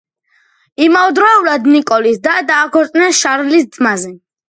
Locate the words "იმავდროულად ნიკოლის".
0.85-2.25